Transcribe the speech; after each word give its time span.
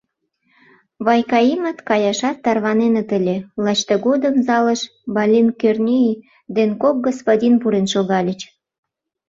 Вайкаимыт 1.05 1.77
каяшат 1.89 2.37
тарваненыт 2.43 3.09
ыле, 3.17 3.35
лач 3.63 3.79
тыгодым 3.89 4.35
залыш 4.47 4.81
Балинт 5.15 5.51
Кӧрнеи 5.61 6.11
ден 6.55 6.69
кок 6.81 6.95
господин 7.07 7.53
пурен 7.61 7.85
шогальыч. 7.93 8.41